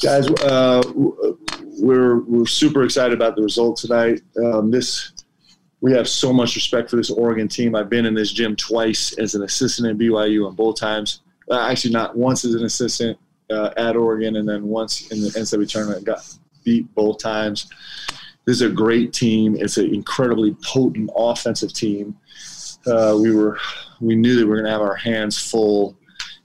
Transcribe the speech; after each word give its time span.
Guys, 0.00 0.26
uh, 0.26 0.82
we're 1.78 2.20
we're 2.20 2.46
super 2.46 2.82
excited 2.82 3.12
about 3.12 3.36
the 3.36 3.42
result 3.42 3.76
tonight. 3.76 4.22
Um, 4.42 4.70
this 4.70 5.12
we 5.82 5.92
have 5.92 6.08
so 6.08 6.32
much 6.32 6.54
respect 6.54 6.88
for 6.88 6.96
this 6.96 7.10
Oregon 7.10 7.46
team. 7.46 7.74
I've 7.74 7.90
been 7.90 8.06
in 8.06 8.14
this 8.14 8.32
gym 8.32 8.56
twice 8.56 9.12
as 9.18 9.34
an 9.34 9.42
assistant 9.42 9.88
at 9.88 9.98
BYU, 9.98 10.48
and 10.48 10.56
both 10.56 10.80
times, 10.80 11.20
uh, 11.50 11.68
actually 11.68 11.92
not 11.92 12.16
once 12.16 12.44
as 12.46 12.54
an 12.54 12.64
assistant 12.64 13.18
uh, 13.50 13.70
at 13.76 13.94
Oregon, 13.94 14.36
and 14.36 14.48
then 14.48 14.64
once 14.64 15.08
in 15.10 15.20
the 15.20 15.28
NCAA 15.28 15.68
tournament, 15.68 16.04
got 16.04 16.26
beat 16.64 16.92
both 16.94 17.18
times. 17.18 17.68
This 18.46 18.56
is 18.56 18.62
a 18.62 18.70
great 18.70 19.12
team. 19.12 19.56
It's 19.58 19.76
an 19.76 19.94
incredibly 19.94 20.56
potent 20.64 21.10
offensive 21.14 21.74
team. 21.74 22.16
Uh, 22.86 23.18
we 23.20 23.30
were 23.30 23.58
we 24.00 24.16
knew 24.16 24.36
that 24.36 24.46
we 24.46 24.50
were 24.50 24.56
going 24.56 24.64
to 24.64 24.72
have 24.72 24.80
our 24.80 24.96
hands 24.96 25.38
full 25.38 25.98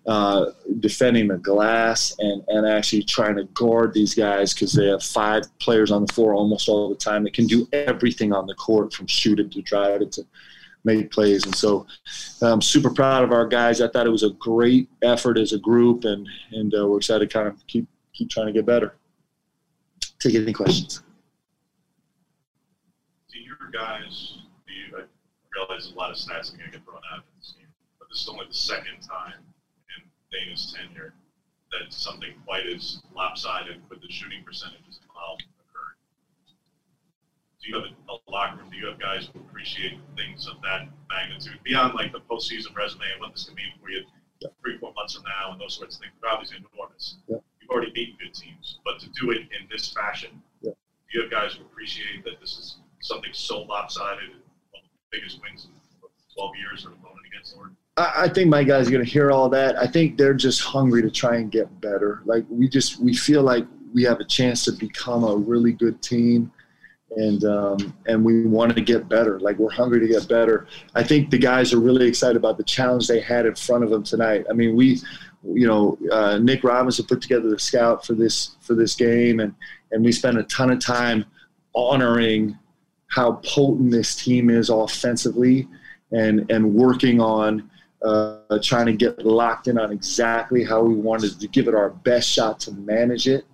uh, 0.07 0.51
defending 0.79 1.27
the 1.27 1.37
glass 1.37 2.15
and, 2.19 2.41
and 2.47 2.65
actually 2.65 3.03
trying 3.03 3.35
to 3.35 3.43
guard 3.53 3.93
these 3.93 4.15
guys 4.15 4.53
because 4.53 4.71
they 4.71 4.87
have 4.87 5.03
five 5.03 5.43
players 5.59 5.91
on 5.91 6.05
the 6.05 6.13
floor 6.13 6.33
almost 6.33 6.69
all 6.69 6.87
the 6.87 6.95
time 6.95 7.25
that 7.25 7.33
can 7.33 7.45
do 7.45 7.67
everything 7.73 8.31
on 8.31 8.45
the 8.47 8.55
court 8.55 8.93
from 8.93 9.05
shoot 9.05 9.37
it 9.37 9.51
to 9.51 9.61
drive 9.63 10.01
it 10.01 10.13
to 10.13 10.25
make 10.85 11.11
plays. 11.11 11.45
And 11.45 11.53
so 11.53 11.85
I'm 12.41 12.61
super 12.61 12.89
proud 12.89 13.25
of 13.25 13.33
our 13.33 13.45
guys. 13.45 13.81
I 13.81 13.89
thought 13.89 14.07
it 14.07 14.11
was 14.11 14.23
a 14.23 14.29
great 14.29 14.89
effort 15.01 15.37
as 15.37 15.51
a 15.51 15.59
group, 15.59 16.05
and, 16.05 16.25
and 16.53 16.73
uh, 16.73 16.87
we're 16.87 16.97
excited 16.97 17.29
to 17.29 17.33
kind 17.33 17.49
of 17.49 17.67
keep, 17.67 17.85
keep 18.13 18.29
trying 18.29 18.47
to 18.47 18.53
get 18.53 18.65
better. 18.65 18.95
Take 20.19 20.35
any 20.35 20.53
questions. 20.53 21.03
To 23.31 23.39
your 23.39 23.57
guys, 23.73 24.37
you, 24.69 24.97
I 24.97 25.01
realize 25.53 25.91
a 25.91 25.95
lot 25.95 26.11
of 26.11 26.15
stats 26.15 26.53
are 26.53 26.57
going 26.57 26.71
to 26.71 26.77
get 26.77 26.85
thrown 26.85 27.01
out 27.11 27.17
in 27.17 27.39
this 27.39 27.55
game, 27.57 27.67
but 27.99 28.07
this 28.09 28.21
is 28.21 28.29
only 28.29 28.45
the 28.47 28.53
second 28.53 29.01
time 29.05 29.43
Dana's 30.31 30.73
tenure 30.75 31.13
that 31.71 31.91
something 31.91 32.31
quite 32.45 32.65
as 32.67 33.01
lopsided 33.15 33.81
with 33.89 34.01
the 34.01 34.09
shooting 34.09 34.43
percentages 34.43 34.99
involved 35.03 35.43
occurred. 35.59 35.97
Do 37.61 37.69
you 37.69 37.75
have 37.75 37.85
a, 37.85 38.11
a 38.11 38.31
locker 38.31 38.57
room? 38.57 38.69
Do 38.69 38.77
you 38.77 38.87
have 38.87 38.99
guys 38.99 39.29
who 39.31 39.39
appreciate 39.39 39.99
things 40.15 40.47
of 40.47 40.61
that 40.61 40.87
magnitude 41.09 41.59
beyond 41.63 41.95
like 41.95 42.11
the 42.11 42.21
postseason 42.21 42.75
resume 42.75 43.03
and 43.11 43.21
what 43.21 43.33
this 43.33 43.45
can 43.45 43.55
mean 43.55 43.73
for 43.81 43.89
you 43.89 44.03
yeah. 44.39 44.49
three, 44.61 44.77
four 44.77 44.93
months 44.93 45.15
from 45.15 45.23
now 45.23 45.51
and 45.51 45.59
those 45.59 45.75
sorts 45.75 45.95
of 45.95 46.01
things? 46.01 46.13
Obviously 46.23 46.57
enormous. 46.57 47.17
Yeah. 47.27 47.37
You've 47.61 47.69
already 47.69 47.91
beaten 47.91 48.15
good 48.19 48.33
teams, 48.33 48.79
but 48.85 48.99
to 48.99 49.09
do 49.19 49.31
it 49.31 49.47
in 49.51 49.67
this 49.69 49.91
fashion, 49.91 50.41
yeah. 50.61 50.71
do 50.71 51.11
you 51.13 51.21
have 51.23 51.31
guys 51.31 51.53
who 51.53 51.65
appreciate 51.65 52.23
that 52.23 52.39
this 52.39 52.57
is 52.57 52.77
something 53.01 53.31
so 53.33 53.63
lopsided, 53.63 54.31
one 54.71 54.83
of 54.83 54.89
the 54.91 55.11
biggest 55.11 55.41
wins 55.41 55.65
in 55.65 55.71
12 56.35 56.51
years 56.55 56.85
or 56.85 56.89
opponent 56.89 57.27
against 57.27 57.55
Oregon? 57.57 57.75
I 57.97 58.29
think 58.29 58.49
my 58.49 58.63
guys 58.63 58.87
are 58.87 58.91
going 58.91 59.03
to 59.03 59.09
hear 59.09 59.31
all 59.31 59.49
that. 59.49 59.75
I 59.75 59.87
think 59.87 60.17
they're 60.17 60.35
just 60.35 60.61
hungry 60.61 61.01
to 61.01 61.09
try 61.09 61.37
and 61.37 61.51
get 61.51 61.81
better. 61.81 62.21
Like 62.25 62.45
we 62.47 62.69
just 62.69 62.99
we 62.99 63.15
feel 63.15 63.41
like 63.41 63.65
we 63.93 64.03
have 64.03 64.19
a 64.19 64.23
chance 64.23 64.63
to 64.65 64.71
become 64.71 65.23
a 65.23 65.35
really 65.35 65.71
good 65.71 65.99
team, 66.03 66.51
and 67.15 67.43
um, 67.45 67.97
and 68.05 68.23
we 68.23 68.45
want 68.45 68.75
to 68.75 68.81
get 68.81 69.09
better. 69.09 69.39
Like 69.39 69.57
we're 69.57 69.71
hungry 69.71 69.99
to 69.99 70.07
get 70.07 70.27
better. 70.27 70.67
I 70.93 71.01
think 71.01 71.31
the 71.31 71.39
guys 71.39 71.73
are 71.73 71.79
really 71.79 72.07
excited 72.07 72.37
about 72.37 72.57
the 72.57 72.63
challenge 72.63 73.07
they 73.07 73.19
had 73.19 73.47
in 73.47 73.55
front 73.55 73.83
of 73.83 73.89
them 73.89 74.03
tonight. 74.03 74.45
I 74.47 74.53
mean, 74.53 74.75
we, 74.75 74.99
you 75.43 75.65
know, 75.65 75.97
uh, 76.11 76.37
Nick 76.37 76.63
Robinson 76.63 77.05
put 77.07 77.19
together 77.19 77.49
the 77.49 77.57
scout 77.57 78.05
for 78.05 78.13
this 78.13 78.57
for 78.61 78.75
this 78.75 78.93
game, 78.93 79.39
and 79.39 79.55
and 79.91 80.05
we 80.05 80.11
spent 80.11 80.37
a 80.37 80.43
ton 80.43 80.69
of 80.69 80.79
time 80.79 81.25
honoring 81.73 82.57
how 83.07 83.33
potent 83.43 83.89
this 83.89 84.15
team 84.15 84.51
is 84.51 84.69
offensively, 84.69 85.67
and 86.11 86.45
and 86.51 86.75
working 86.75 87.19
on 87.19 87.71
uh, 88.03 88.59
trying 88.61 88.85
to 88.85 88.93
get 88.93 89.25
locked 89.25 89.67
in 89.67 89.77
on 89.77 89.91
exactly 89.91 90.63
how 90.63 90.81
we 90.81 90.93
wanted 90.93 91.39
to 91.39 91.47
give 91.47 91.67
it 91.67 91.75
our 91.75 91.89
best 91.89 92.29
shot 92.29 92.59
to 92.61 92.71
manage 92.71 93.27
it. 93.27 93.45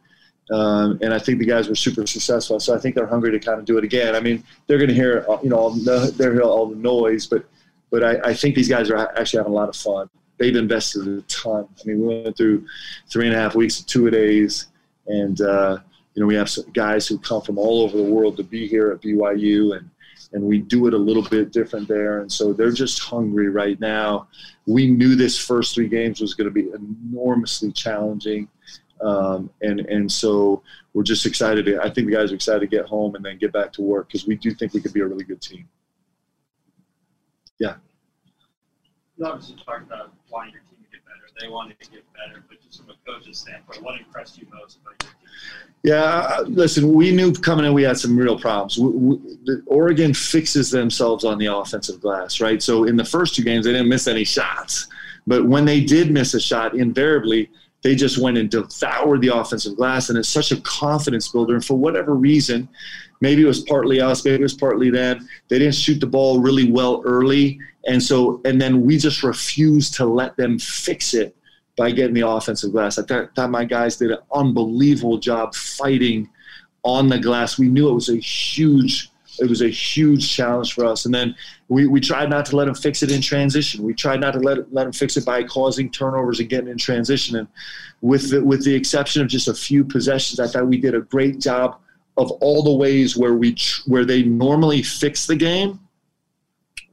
Um, 0.51 0.99
and 1.01 1.13
I 1.13 1.19
think 1.19 1.39
the 1.39 1.45
guys 1.45 1.69
were 1.69 1.75
super 1.75 2.05
successful. 2.05 2.59
So 2.59 2.75
I 2.75 2.79
think 2.79 2.95
they're 2.95 3.07
hungry 3.07 3.31
to 3.31 3.39
kind 3.39 3.59
of 3.59 3.65
do 3.65 3.77
it 3.77 3.83
again. 3.83 4.15
I 4.15 4.19
mean, 4.19 4.43
they're 4.67 4.77
going 4.77 4.89
to 4.89 4.93
hear, 4.93 5.25
uh, 5.29 5.37
you 5.41 5.49
know, 5.49 5.55
all 5.55 5.71
the, 5.71 6.13
they're 6.17 6.33
hear 6.33 6.41
all 6.41 6.67
the 6.67 6.75
noise, 6.75 7.27
but 7.27 7.45
but 7.89 8.03
I, 8.03 8.29
I, 8.29 8.33
think 8.33 8.55
these 8.55 8.67
guys 8.67 8.89
are 8.89 8.97
actually 8.97 9.37
having 9.37 9.51
a 9.51 9.55
lot 9.55 9.69
of 9.69 9.75
fun. 9.75 10.09
They've 10.39 10.55
invested 10.55 11.07
a 11.07 11.21
ton. 11.21 11.67
I 11.79 11.87
mean, 11.87 11.99
we 11.99 12.23
went 12.23 12.35
through 12.35 12.65
three 13.07 13.27
and 13.27 13.35
a 13.35 13.39
half 13.39 13.53
weeks, 13.53 13.79
of 13.79 13.85
two 13.85 14.09
days, 14.09 14.65
and 15.05 15.39
uh, 15.39 15.77
you 16.15 16.21
know, 16.21 16.25
we 16.25 16.33
have 16.33 16.49
guys 16.73 17.07
who 17.07 17.19
come 17.19 17.43
from 17.43 17.59
all 17.59 17.83
over 17.83 17.95
the 17.95 18.03
world 18.03 18.35
to 18.37 18.43
be 18.43 18.67
here 18.67 18.91
at 18.91 19.01
BYU, 19.01 19.77
and 19.77 19.89
and 20.33 20.43
we 20.43 20.59
do 20.59 20.87
it 20.87 20.93
a 20.93 20.97
little 20.97 21.23
bit 21.23 21.51
different 21.51 21.87
there. 21.87 22.19
And 22.19 22.31
so 22.31 22.53
they're 22.53 22.71
just 22.71 22.99
hungry 22.99 23.49
right 23.49 23.79
now. 23.79 24.27
We 24.65 24.87
knew 24.87 25.15
this 25.15 25.37
first 25.37 25.75
three 25.75 25.87
games 25.87 26.19
was 26.19 26.33
going 26.33 26.45
to 26.45 26.51
be 26.51 26.69
enormously 26.71 27.71
challenging. 27.71 28.47
Um, 29.01 29.49
and 29.61 29.81
and 29.81 30.11
so 30.11 30.63
we're 30.93 31.03
just 31.03 31.25
excited. 31.25 31.77
I 31.77 31.89
think 31.89 32.07
the 32.07 32.13
guys 32.13 32.31
are 32.31 32.35
excited 32.35 32.61
to 32.61 32.67
get 32.67 32.85
home 32.85 33.15
and 33.15 33.23
then 33.23 33.37
get 33.37 33.51
back 33.51 33.73
to 33.73 33.81
work 33.81 34.07
because 34.07 34.25
we 34.25 34.35
do 34.35 34.51
think 34.51 34.73
we 34.73 34.81
could 34.81 34.93
be 34.93 35.01
a 35.01 35.05
really 35.05 35.25
good 35.25 35.41
team. 35.41 35.67
Yeah. 37.59 37.75
You 39.17 39.25
obviously 39.25 39.55
talked 39.63 39.85
about 39.85 40.13
wanting 40.31 40.53
your 40.53 40.61
team. 40.63 40.72
They 41.39 41.47
wanted 41.47 41.79
to 41.79 41.91
get 41.91 42.03
better, 42.13 42.43
but 42.47 42.61
just 42.61 42.81
from 42.81 42.91
a 42.91 43.11
coach's 43.11 43.39
standpoint, 43.39 43.83
what 43.83 43.99
impressed 43.99 44.37
you 44.37 44.47
most 44.53 44.79
about 44.81 45.03
your 45.03 45.11
team? 45.11 45.29
Yeah, 45.83 46.43
listen, 46.47 46.93
we 46.93 47.11
knew 47.11 47.33
coming 47.33 47.65
in 47.65 47.73
we 47.73 47.83
had 47.83 47.97
some 47.97 48.15
real 48.17 48.39
problems. 48.39 48.77
We, 48.77 48.89
we, 48.89 49.19
Oregon 49.65 50.13
fixes 50.13 50.71
themselves 50.71 51.25
on 51.25 51.37
the 51.37 51.47
offensive 51.47 51.99
glass, 51.99 52.39
right? 52.39 52.61
So 52.61 52.85
in 52.85 52.95
the 52.95 53.03
first 53.03 53.35
two 53.35 53.43
games, 53.43 53.65
they 53.65 53.73
didn't 53.73 53.89
miss 53.89 54.07
any 54.07 54.23
shots. 54.23 54.87
But 55.27 55.45
when 55.45 55.65
they 55.65 55.81
did 55.81 56.11
miss 56.11 56.33
a 56.33 56.39
shot, 56.39 56.75
invariably, 56.75 57.49
they 57.81 57.95
just 57.95 58.17
went 58.17 58.37
and 58.37 58.49
devoured 58.49 59.21
the 59.21 59.35
offensive 59.35 59.75
glass. 59.75 60.09
And 60.09 60.17
it's 60.17 60.29
such 60.29 60.51
a 60.51 60.61
confidence 60.61 61.27
builder. 61.29 61.55
And 61.55 61.65
for 61.65 61.77
whatever 61.77 62.15
reason, 62.15 62.69
maybe 63.23 63.41
it 63.41 63.47
was 63.47 63.61
partly 63.61 64.01
us, 64.01 64.25
maybe 64.25 64.35
it 64.35 64.41
was 64.41 64.53
partly 64.53 64.89
them, 64.89 65.27
they 65.47 65.57
didn't 65.57 65.75
shoot 65.75 65.99
the 66.01 66.05
ball 66.05 66.41
really 66.41 66.69
well 66.69 67.01
early. 67.05 67.57
And 67.87 68.03
so, 68.03 68.41
and 68.43 68.61
then 68.61 68.85
we 68.85 68.97
just 68.97 69.23
refused 69.23 69.93
to 69.95 70.05
let 70.05 70.35
them 70.35 70.59
fix 70.59 71.13
it 71.13 71.33
by 71.77 71.91
getting 71.91 72.13
the 72.13 72.27
offensive 72.27 72.73
glass. 72.73 72.99
I 72.99 73.03
thought, 73.03 73.49
my 73.49 73.63
guys 73.63 73.95
did 73.95 74.11
an 74.11 74.17
unbelievable 74.33 75.17
job 75.17 75.55
fighting 75.55 76.29
on 76.83 77.07
the 77.07 77.17
glass. 77.17 77.57
We 77.57 77.69
knew 77.69 77.89
it 77.89 77.93
was 77.93 78.09
a 78.09 78.17
huge 78.17 79.09
it 79.39 79.49
was 79.49 79.63
a 79.63 79.69
huge 79.69 80.31
challenge 80.31 80.73
for 80.73 80.85
us. 80.85 81.05
And 81.05 81.15
then 81.15 81.33
we, 81.67 81.87
we 81.87 81.99
tried 81.99 82.29
not 82.29 82.45
to 82.47 82.55
let 82.55 82.65
them 82.65 82.75
fix 82.75 83.01
it 83.01 83.11
in 83.11 83.19
transition. 83.19 83.83
We 83.83 83.95
tried 83.95 84.19
not 84.19 84.33
to 84.33 84.39
let 84.39 84.71
let 84.71 84.83
them 84.83 84.93
fix 84.93 85.17
it 85.17 85.25
by 85.25 85.43
causing 85.43 85.89
turnovers 85.89 86.39
and 86.39 86.49
getting 86.49 86.67
in 86.67 86.77
transition. 86.77 87.37
And 87.37 87.47
with 88.01 88.29
the, 88.29 88.43
with 88.43 88.63
the 88.63 88.75
exception 88.75 89.23
of 89.23 89.29
just 89.29 89.47
a 89.47 89.53
few 89.55 89.85
possessions, 89.85 90.39
I 90.39 90.47
thought 90.47 90.67
we 90.67 90.77
did 90.77 90.93
a 90.93 91.01
great 91.01 91.39
job 91.39 91.79
of 92.17 92.31
all 92.31 92.63
the 92.63 92.73
ways 92.73 93.17
where 93.17 93.33
we 93.33 93.55
where 93.85 94.05
they 94.05 94.23
normally 94.23 94.83
fix 94.83 95.25
the 95.25 95.35
game 95.35 95.79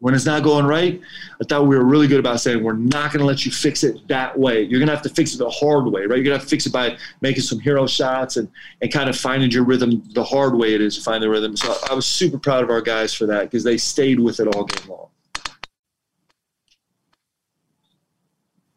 when 0.01 0.15
it's 0.15 0.25
not 0.25 0.43
going 0.43 0.65
right, 0.65 1.01
I 1.41 1.45
thought 1.45 1.67
we 1.67 1.77
were 1.77 1.85
really 1.85 2.09
good 2.09 2.21
about 2.21 2.41
saying 2.41 2.65
we're 2.65 2.73
not 2.73 3.13
going 3.13 3.21
to 3.21 3.27
let 3.27 3.45
you 3.45 3.53
fix 3.53 3.85
it 3.85 4.09
that 4.09 4.37
way. 4.37 4.63
You're 4.63 4.81
going 4.81 4.89
to 4.89 4.95
have 4.95 5.03
to 5.03 5.11
fix 5.11 5.35
it 5.35 5.39
the 5.39 5.51
hard 5.51 5.87
way, 5.87 6.07
right? 6.07 6.17
You're 6.17 6.25
going 6.25 6.39
to 6.39 6.45
to 6.45 6.49
fix 6.49 6.67
it 6.67 6.73
by 6.73 6.97
making 7.21 7.43
some 7.43 7.61
hero 7.61 7.87
shots 7.87 8.39
and, 8.39 8.49
and 8.81 8.91
kind 8.91 9.11
of 9.11 9.17
finding 9.17 9.51
your 9.51 9.65
rhythm 9.65 10.03
the 10.15 10.25
hard 10.25 10.57
way 10.57 10.75
it 10.75 10.81
is 10.81 10.97
to 10.97 11.03
find 11.03 11.23
the 11.23 11.29
rhythm. 11.29 11.55
So 11.55 11.77
I 11.91 11.95
was 11.95 12.07
super 12.07 12.39
proud 12.39 12.65
of 12.65 12.71
our 12.71 12.81
guys 12.81 13.13
for 13.13 13.27
that 13.27 13.43
because 13.43 13.63
they 13.63 13.77
stayed 13.77 14.19
with 14.19 14.41
it 14.41 14.49
all 14.49 14.65
game 14.65 14.89
long. 14.89 15.09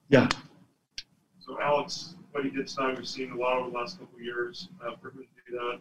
Yeah. 0.09 0.27
So 1.39 1.59
Alex, 1.61 2.15
what 2.31 2.43
he 2.43 2.51
did 2.51 2.67
tonight, 2.67 2.97
we've 2.97 3.07
seen 3.07 3.31
a 3.31 3.35
lot 3.35 3.57
over 3.57 3.69
the 3.69 3.77
last 3.77 3.97
couple 3.97 4.19
years. 4.19 4.67
Uh, 4.85 4.91
for 5.01 5.09
him 5.11 5.19
to 5.19 5.51
do 5.51 5.57
that 5.57 5.79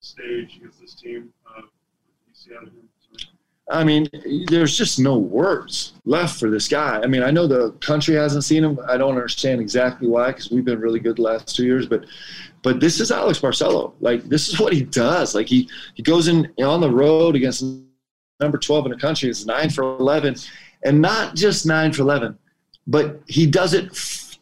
stage 0.00 0.56
against 0.56 0.80
this 0.80 0.94
team, 0.94 1.32
uh, 1.46 1.62
I 3.70 3.84
mean, 3.84 4.08
there's 4.48 4.76
just 4.78 4.98
no 4.98 5.18
words 5.18 5.92
left 6.06 6.40
for 6.40 6.48
this 6.48 6.68
guy. 6.68 7.00
I 7.02 7.06
mean, 7.06 7.22
I 7.22 7.30
know 7.30 7.46
the 7.46 7.72
country 7.80 8.14
hasn't 8.14 8.44
seen 8.44 8.64
him. 8.64 8.78
I 8.88 8.96
don't 8.96 9.10
understand 9.10 9.60
exactly 9.60 10.08
why, 10.08 10.28
because 10.28 10.50
we've 10.50 10.64
been 10.64 10.80
really 10.80 11.00
good 11.00 11.16
the 11.16 11.22
last 11.22 11.54
two 11.54 11.64
years. 11.64 11.86
But, 11.86 12.06
but 12.62 12.80
this 12.80 12.98
is 12.98 13.10
Alex 13.10 13.38
Barcello. 13.38 13.92
Like, 14.00 14.24
this 14.24 14.48
is 14.48 14.58
what 14.58 14.72
he 14.72 14.84
does. 14.84 15.34
Like, 15.34 15.48
he 15.48 15.68
he 15.94 16.02
goes 16.02 16.28
in 16.28 16.50
on 16.64 16.80
the 16.80 16.90
road 16.90 17.36
against 17.36 17.62
number 18.40 18.56
12 18.56 18.86
in 18.86 18.92
the 18.92 18.98
country. 18.98 19.28
It's 19.28 19.44
nine 19.44 19.68
for 19.68 19.98
11, 19.98 20.36
and 20.84 21.02
not 21.02 21.34
just 21.34 21.66
nine 21.66 21.92
for 21.92 22.02
11, 22.02 22.38
but 22.86 23.20
he 23.26 23.46
does 23.46 23.74
it 23.74 23.90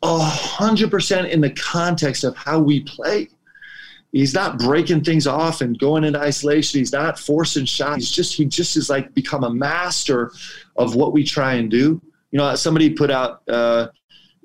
a 0.04 0.18
hundred 0.18 0.90
percent 0.90 1.28
in 1.28 1.40
the 1.40 1.50
context 1.50 2.22
of 2.22 2.36
how 2.36 2.60
we 2.60 2.80
play 2.80 3.28
he's 4.12 4.34
not 4.34 4.58
breaking 4.58 5.04
things 5.04 5.26
off 5.26 5.60
and 5.60 5.78
going 5.78 6.04
into 6.04 6.18
isolation. 6.18 6.78
He's 6.78 6.92
not 6.92 7.18
forcing 7.18 7.64
shots. 7.64 7.96
He's 7.96 8.10
just 8.10 8.34
he 8.34 8.44
just 8.44 8.76
is 8.76 8.90
like 8.90 9.14
become 9.14 9.44
a 9.44 9.50
master 9.50 10.32
of 10.76 10.94
what 10.94 11.12
we 11.12 11.24
try 11.24 11.54
and 11.54 11.70
do. 11.70 12.00
You 12.30 12.38
know, 12.38 12.54
somebody 12.54 12.90
put 12.90 13.10
out, 13.10 13.42
uh, 13.48 13.88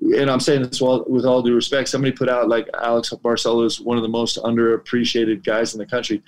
and 0.00 0.30
I'm 0.30 0.40
saying 0.40 0.62
this 0.62 0.80
with 0.80 1.24
all 1.24 1.42
due 1.42 1.54
respect. 1.54 1.88
Somebody 1.88 2.12
put 2.12 2.28
out 2.28 2.48
like 2.48 2.68
Alex 2.80 3.12
Barcello 3.22 3.64
is 3.64 3.80
one 3.80 3.96
of 3.96 4.02
the 4.02 4.08
most 4.08 4.36
underappreciated 4.38 5.44
guys 5.44 5.74
in 5.74 5.78
the 5.78 5.86
country, 5.86 6.22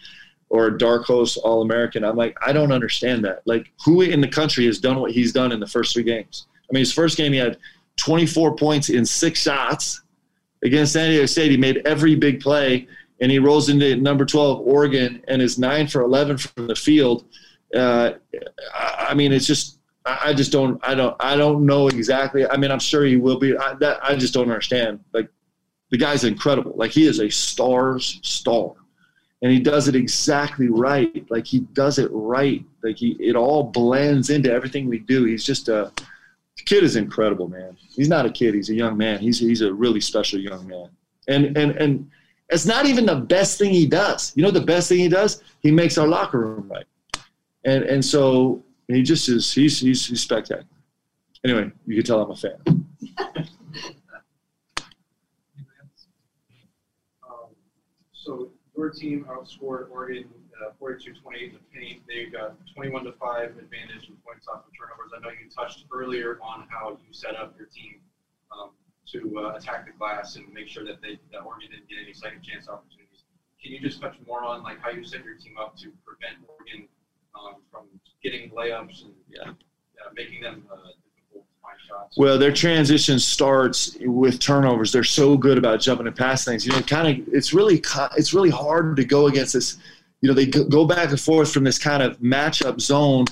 or 0.49 0.67
a 0.67 0.79
dark 0.79 1.05
horse 1.05 1.37
All 1.37 1.63
American. 1.63 2.05
I'm 2.05 2.17
like, 2.17 2.37
I 2.45 2.53
don't 2.53 2.73
understand 2.73 3.25
that. 3.25 3.43
Like, 3.45 3.73
who 3.85 4.03
in 4.03 4.21
the 4.21 4.29
country 4.29 4.67
has 4.67 4.79
done 4.79 5.01
what 5.01 5.11
he's 5.11 5.33
done 5.33 5.53
in 5.53 5.61
the 5.61 5.67
first 5.67 5.95
three 5.95 6.03
games? 6.03 6.47
I 6.69 6.73
mean, 6.73 6.81
his 6.81 6.93
first 6.93 7.17
game 7.17 7.33
he 7.33 7.39
had 7.39 7.59
24 7.97 8.57
points 8.57 8.89
in 8.89 9.05
six 9.05 9.41
shots 9.41 10.03
against 10.63 10.93
San 10.93 11.11
Diego 11.11 11.27
State. 11.27 11.51
He 11.51 11.57
made 11.57 11.83
every 11.85 12.15
big 12.15 12.41
play, 12.41 12.87
and 13.21 13.31
he 13.31 13.39
rolls 13.39 13.69
into 13.69 13.97
number 13.97 14.25
12 14.25 14.61
Oregon 14.61 15.23
and 15.29 15.41
is 15.41 15.59
nine 15.59 15.87
for 15.87 16.03
11 16.03 16.39
from 16.39 16.67
the 16.67 16.75
field. 16.75 17.25
Uh, 17.75 18.13
I 18.75 19.15
mean, 19.15 19.33
it's 19.33 19.47
just 19.47 19.79
I 20.07 20.35
just 20.35 20.53
don't 20.53 20.79
I 20.87 20.95
don't 20.95 21.17
I 21.19 21.35
don't 21.37 21.65
know 21.65 21.89
exactly. 21.89 22.47
I 22.47 22.57
mean, 22.57 22.71
I'm 22.71 22.79
sure 22.79 23.05
he 23.05 23.17
will 23.17 23.39
be. 23.39 23.57
I, 23.57 23.75
that 23.75 24.05
I 24.05 24.17
just 24.17 24.35
don't 24.35 24.51
understand. 24.51 25.01
Like 25.13 25.29
the 25.91 25.97
guy's 25.97 26.25
incredible. 26.25 26.75
Like 26.77 26.91
he 26.91 27.07
is 27.07 27.21
a 27.21 27.31
star's 27.31 28.21
star, 28.23 28.75
and 29.41 29.51
he 29.51 29.61
does 29.61 29.89
it 29.89 29.97
exactly 29.97 30.69
right. 30.69 31.25
Like 31.31 31.47
he 31.47 31.61
does 31.61 31.99
it 31.99 32.11
right. 32.13 32.63
Like 32.83 32.99
he 32.99 33.17
it 33.19 33.35
all 33.35 33.63
blends 33.63 34.29
into 34.29 34.53
everything 34.53 34.89
we 34.89 34.99
do. 34.99 35.25
He's 35.25 35.45
just 35.45 35.69
a 35.69 35.91
kid 36.67 36.85
is 36.85 36.97
incredible, 36.97 37.49
man. 37.49 37.77
He's 37.79 38.09
not 38.09 38.27
a 38.27 38.31
kid. 38.31 38.55
He's 38.55 38.71
a 38.71 38.75
young 38.75 38.99
man. 38.99 39.21
He's 39.21 39.39
he's 39.39 39.63
a 39.63 39.73
really 39.73 40.01
special 40.01 40.39
young 40.39 40.67
man. 40.67 40.91
And 41.29 41.57
and 41.57 41.73
and 41.73 42.11
it's 42.51 42.67
not 42.67 42.87
even 42.87 43.07
the 43.07 43.17
best 43.17 43.59
thing 43.59 43.71
he 43.71 43.87
does. 43.87 44.33
You 44.37 44.43
know 44.43 44.51
the 44.51 44.61
best 44.61 44.89
thing 44.89 44.99
he 44.99 45.09
does? 45.09 45.43
He 45.61 45.71
makes 45.71 45.99
our 45.99 46.07
locker 46.07 46.41
room 46.41 46.71
right. 46.71 46.87
And 47.65 47.85
and 47.85 48.05
so 48.05 48.63
he 48.89 49.03
just 49.03 49.29
is 49.29 49.53
he's 49.53 49.81
he's, 49.81 50.07
he's 50.07 50.21
spectacular. 50.21 50.65
Anyway, 51.45 51.71
you 51.87 51.97
can 51.97 52.05
tell 52.05 52.23
I'm 52.23 52.31
a 52.31 52.37
fan. 52.37 52.87
So 58.25 58.49
your 58.75 58.89
team 58.89 59.27
outscored 59.29 59.91
Oregon 59.91 60.25
uh, 60.65 60.71
42-28 60.81 61.05
in 61.05 61.53
the 61.53 61.59
paint. 61.79 62.03
They 62.09 62.27
got 62.27 62.57
21 62.75 63.05
to 63.05 63.13
five 63.13 63.51
advantage 63.51 64.09
in 64.09 64.17
points 64.25 64.49
off 64.49 64.65
of 64.65 64.73
turnovers. 64.73 65.13
I 65.15 65.21
know 65.21 65.29
you 65.29 65.51
touched 65.51 65.85
earlier 65.93 66.39
on 66.41 66.67
how 66.71 66.91
you 66.91 67.13
set 67.13 67.37
up 67.37 67.55
your 67.59 67.67
team 67.67 68.01
um, 68.51 68.71
to 69.13 69.39
uh, 69.39 69.55
attack 69.57 69.87
the 69.87 69.93
glass 69.99 70.37
and 70.37 70.53
make 70.53 70.69
sure 70.69 70.85
that 70.85 71.01
they 71.03 71.19
that 71.33 71.41
Oregon 71.45 71.71
didn't 71.71 71.89
get 71.89 71.99
any 72.03 72.13
second 72.13 72.43
chance 72.43 72.69
opportunities. 72.69 73.25
Can 73.63 73.73
you 73.73 73.81
just 73.81 74.01
touch 74.01 74.17
more 74.27 74.45
on 74.45 74.63
like 74.63 74.81
how 74.81 74.91
you 74.91 75.05
set 75.05 75.25
your 75.25 75.35
team 75.37 75.55
up 75.61 75.77
to 75.79 75.93
prevent 76.05 76.37
Oregon 76.49 76.89
um, 77.35 77.57
from 77.71 77.85
getting 78.23 78.51
layups 78.51 79.05
and 79.05 79.15
Yeah. 79.29 79.51
uh, 79.51 80.11
making 80.15 80.43
them 80.43 80.65
uh, 80.73 80.77
difficult 81.17 81.47
shots? 81.89 82.17
Well, 82.17 82.39
their 82.39 82.53
transition 82.53 83.19
starts 83.19 83.97
with 84.01 84.39
turnovers. 84.41 84.93
They're 84.93 85.05
so 85.05 85.37
good 85.37 85.59
about 85.59 85.81
jumping 85.81 86.07
and 86.07 86.17
past 86.17 86.45
things. 86.45 86.67
You 86.67 86.73
know, 86.73 86.81
kind 86.83 87.21
of 87.23 87.29
it's 87.35 87.53
really 87.55 87.83
it's 88.17 88.33
really 88.35 88.51
hard 88.51 88.97
to 88.97 89.05
go 89.05 89.27
against 89.27 89.53
this. 89.55 89.79
You 90.21 90.29
know, 90.29 90.35
they 90.35 90.47
go- 90.47 90.65
go 90.65 90.87
back 90.87 91.11
and 91.11 91.21
forth 91.21 91.53
from 91.53 91.65
this 91.65 91.79
kind 91.79 92.03
of 92.03 92.19
matchup 92.21 92.81
zone 92.81 93.27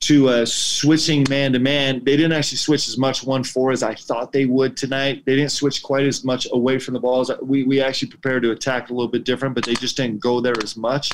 to 0.00 0.28
uh, 0.28 0.44
switching 0.44 1.24
man 1.28 1.52
to 1.52 1.58
man. 1.58 2.02
They 2.04 2.16
didn't 2.16 2.32
actually 2.32 2.58
switch 2.58 2.86
as 2.88 2.98
much 2.98 3.24
one 3.24 3.42
four 3.42 3.72
as 3.72 3.82
I 3.82 3.94
thought 3.94 4.32
they 4.32 4.44
would 4.46 4.76
tonight. 4.76 5.24
They 5.24 5.36
didn't 5.36 5.52
switch 5.52 5.82
quite 5.82 6.06
as 6.06 6.24
much 6.24 6.46
away 6.52 6.78
from 6.78 6.94
the 6.94 7.00
balls. 7.00 7.30
We 7.42 7.64
we 7.64 7.80
actually 7.80 8.10
prepared 8.10 8.42
to 8.42 8.50
attack 8.50 8.90
a 8.90 8.92
little 8.92 9.10
bit 9.10 9.24
different, 9.24 9.54
but 9.54 9.64
they 9.64 9.74
just 9.74 9.96
didn't 9.96 10.20
go 10.20 10.40
there 10.40 10.54
as 10.62 10.76
much. 10.76 11.12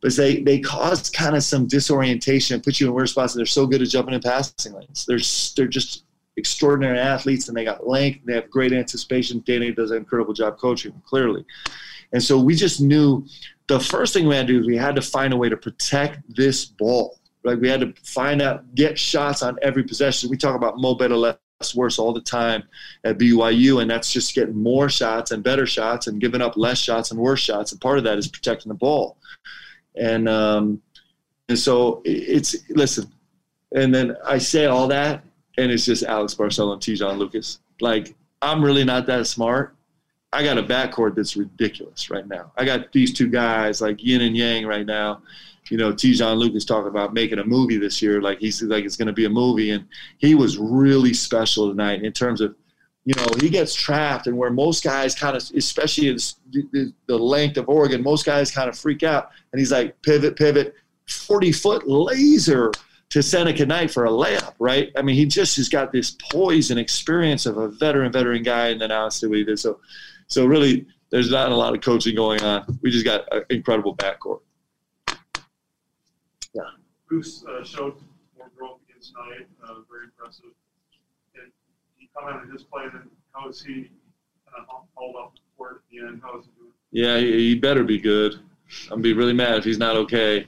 But 0.00 0.16
they 0.16 0.42
they 0.42 0.58
caused 0.58 1.14
kind 1.14 1.36
of 1.36 1.42
some 1.42 1.66
disorientation 1.66 2.54
and 2.54 2.62
put 2.62 2.80
you 2.80 2.88
in 2.88 2.94
weird 2.94 3.08
spots. 3.08 3.34
And 3.34 3.40
they're 3.40 3.46
so 3.46 3.66
good 3.66 3.82
at 3.82 3.88
jumping 3.88 4.14
and 4.14 4.22
passing 4.22 4.74
lanes. 4.74 5.06
They're 5.06 5.20
they're 5.56 5.70
just 5.70 6.04
extraordinary 6.36 6.98
athletes, 6.98 7.48
and 7.48 7.56
they 7.56 7.64
got 7.64 7.86
length. 7.86 8.20
They 8.24 8.34
have 8.34 8.50
great 8.50 8.72
anticipation. 8.72 9.42
Danny 9.46 9.72
does 9.72 9.90
an 9.90 9.98
incredible 9.98 10.34
job 10.34 10.58
coaching 10.58 11.00
clearly. 11.06 11.44
And 12.12 12.22
so 12.22 12.38
we 12.38 12.54
just 12.54 12.80
knew 12.80 13.26
the 13.66 13.78
first 13.78 14.14
thing 14.14 14.26
we 14.26 14.34
had 14.34 14.46
to 14.46 14.54
do 14.54 14.60
is 14.60 14.66
we 14.66 14.76
had 14.76 14.94
to 14.96 15.02
find 15.02 15.32
a 15.32 15.36
way 15.36 15.48
to 15.48 15.56
protect 15.56 16.20
this 16.34 16.64
ball. 16.64 17.18
Like 17.48 17.60
we 17.60 17.68
had 17.68 17.80
to 17.80 17.94
find 18.02 18.42
out, 18.42 18.74
get 18.74 18.98
shots 18.98 19.42
on 19.42 19.58
every 19.62 19.82
possession. 19.82 20.28
We 20.28 20.36
talk 20.36 20.54
about 20.54 20.78
mo 20.78 20.94
better, 20.94 21.16
less 21.16 21.38
worse 21.74 21.98
all 21.98 22.12
the 22.12 22.20
time 22.20 22.62
at 23.04 23.16
BYU, 23.16 23.80
and 23.80 23.90
that's 23.90 24.12
just 24.12 24.34
getting 24.34 24.54
more 24.54 24.90
shots 24.90 25.30
and 25.30 25.42
better 25.42 25.66
shots 25.66 26.08
and 26.08 26.20
giving 26.20 26.42
up 26.42 26.58
less 26.58 26.78
shots 26.78 27.10
and 27.10 27.18
worse 27.18 27.40
shots. 27.40 27.72
And 27.72 27.80
part 27.80 27.96
of 27.96 28.04
that 28.04 28.18
is 28.18 28.28
protecting 28.28 28.68
the 28.68 28.74
ball. 28.74 29.16
And 29.96 30.28
um, 30.28 30.82
and 31.48 31.58
so 31.58 32.02
it's 32.04 32.54
listen, 32.68 33.10
and 33.74 33.94
then 33.94 34.14
I 34.26 34.36
say 34.36 34.66
all 34.66 34.86
that, 34.88 35.24
and 35.56 35.72
it's 35.72 35.86
just 35.86 36.04
Alex 36.04 36.34
Barcello 36.34 36.74
and 36.74 36.82
Te'Jon 36.82 37.16
Lucas. 37.16 37.60
Like 37.80 38.14
I'm 38.42 38.62
really 38.62 38.84
not 38.84 39.06
that 39.06 39.26
smart. 39.26 39.74
I 40.34 40.44
got 40.44 40.58
a 40.58 40.62
backcourt 40.62 41.14
that's 41.14 41.34
ridiculous 41.34 42.10
right 42.10 42.28
now. 42.28 42.52
I 42.58 42.66
got 42.66 42.92
these 42.92 43.14
two 43.14 43.28
guys 43.28 43.80
like 43.80 44.04
yin 44.04 44.20
and 44.20 44.36
yang 44.36 44.66
right 44.66 44.84
now. 44.84 45.22
You 45.70 45.76
know, 45.76 45.92
Te'Jon 45.92 46.36
Lucas 46.38 46.64
talking 46.64 46.88
about 46.88 47.14
making 47.14 47.38
a 47.38 47.44
movie 47.44 47.78
this 47.78 48.00
year, 48.00 48.20
like 48.20 48.38
he's 48.38 48.62
like 48.62 48.84
it's 48.84 48.96
going 48.96 49.06
to 49.06 49.12
be 49.12 49.24
a 49.24 49.30
movie, 49.30 49.70
and 49.70 49.86
he 50.18 50.34
was 50.34 50.58
really 50.58 51.14
special 51.14 51.68
tonight 51.68 52.02
in 52.02 52.12
terms 52.12 52.40
of, 52.40 52.54
you 53.04 53.14
know, 53.16 53.26
he 53.40 53.48
gets 53.48 53.74
trapped, 53.74 54.26
and 54.26 54.36
where 54.36 54.50
most 54.50 54.84
guys 54.84 55.14
kind 55.14 55.36
of, 55.36 55.42
especially 55.54 56.08
in 56.08 56.16
the, 56.52 56.92
the 57.06 57.18
length 57.18 57.56
of 57.56 57.68
Oregon, 57.68 58.02
most 58.02 58.24
guys 58.26 58.50
kind 58.50 58.68
of 58.68 58.78
freak 58.78 59.02
out, 59.02 59.30
and 59.52 59.58
he's 59.58 59.72
like 59.72 60.00
pivot, 60.02 60.36
pivot, 60.36 60.74
forty 61.06 61.52
foot 61.52 61.88
laser 61.88 62.70
to 63.10 63.22
Seneca 63.22 63.64
Knight 63.64 63.90
for 63.90 64.04
a 64.04 64.10
layup, 64.10 64.54
right? 64.58 64.90
I 64.96 65.02
mean, 65.02 65.16
he 65.16 65.24
just 65.24 65.56
has 65.56 65.68
got 65.68 65.92
this 65.92 66.16
poise 66.30 66.70
and 66.70 66.78
experience 66.78 67.46
of 67.46 67.56
a 67.56 67.68
veteran, 67.68 68.12
veteran 68.12 68.42
guy, 68.42 68.68
and 68.68 68.80
then 68.80 68.90
what 68.90 69.22
he 69.22 69.44
did. 69.44 69.58
So, 69.58 69.80
so 70.26 70.44
really, 70.44 70.86
there's 71.10 71.30
not 71.30 71.50
a 71.50 71.56
lot 71.56 71.74
of 71.74 71.80
coaching 71.80 72.14
going 72.14 72.42
on. 72.42 72.78
We 72.82 72.90
just 72.90 73.06
got 73.06 73.24
an 73.32 73.44
incredible 73.48 73.96
backcourt. 73.96 74.40
Bruce 77.08 77.44
uh, 77.44 77.64
showed 77.64 77.94
more 78.36 78.50
growth 78.56 78.78
against 78.88 79.12
tonight, 79.12 79.46
uh, 79.62 79.74
very 79.90 80.04
impressive. 80.04 80.50
And 81.34 81.50
he 81.96 82.08
commented 82.16 82.52
his 82.52 82.62
play, 82.64 82.84
and 82.92 83.08
how 83.32 83.48
is 83.48 83.62
he 83.62 83.74
kind 83.74 84.66
of 84.68 84.84
hauled 84.94 85.16
off 85.16 85.34
the 85.34 85.40
court 85.56 85.76
at 85.76 85.90
the 85.90 86.06
end? 86.06 86.20
How 86.22 86.38
is 86.38 86.46
he 86.46 86.50
doing? 86.60 86.72
Yeah, 86.90 87.18
he, 87.18 87.48
he 87.48 87.54
better 87.54 87.84
be 87.84 87.98
good. 87.98 88.34
I'm 88.84 88.88
gonna 88.90 89.02
be 89.02 89.12
really 89.14 89.32
mad 89.32 89.58
if 89.58 89.64
he's 89.64 89.78
not 89.78 89.96
okay. 89.96 90.46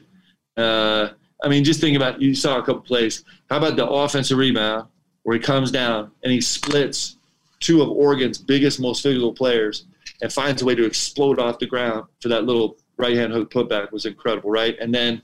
Uh, 0.56 1.08
I 1.42 1.48
mean, 1.48 1.64
just 1.64 1.80
think 1.80 1.96
about 1.96 2.20
you 2.20 2.34
saw 2.34 2.58
a 2.58 2.62
couple 2.62 2.82
plays. 2.82 3.24
How 3.48 3.56
about 3.56 3.76
the 3.76 3.88
offensive 3.88 4.36
rebound 4.36 4.88
where 5.22 5.36
he 5.36 5.42
comes 5.42 5.70
down 5.70 6.10
and 6.22 6.32
he 6.32 6.40
splits 6.40 7.16
two 7.60 7.82
of 7.82 7.88
Oregon's 7.88 8.38
biggest, 8.38 8.80
most 8.80 9.02
physical 9.02 9.32
players 9.32 9.86
and 10.22 10.32
finds 10.32 10.62
a 10.62 10.64
way 10.64 10.74
to 10.74 10.84
explode 10.84 11.38
off 11.38 11.58
the 11.58 11.66
ground 11.66 12.04
for 12.20 12.28
that 12.28 12.44
little 12.44 12.76
right 12.96 13.16
hand 13.16 13.32
hook 13.32 13.50
putback 13.50 13.90
was 13.92 14.06
incredible, 14.06 14.50
right? 14.50 14.76
And 14.80 14.94
then 14.94 15.22